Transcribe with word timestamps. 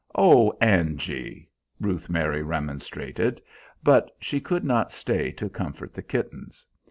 "Oh, 0.15 0.51
Angy!" 0.61 1.47
Ruth 1.79 2.09
Mary 2.09 2.41
remonstrated, 2.41 3.39
but 3.83 4.09
she 4.19 4.39
could 4.39 4.63
not 4.63 4.91
stay 4.91 5.29
to 5.33 5.47
comfort 5.47 5.93
the 5.93 6.01
kittens. 6.01 6.65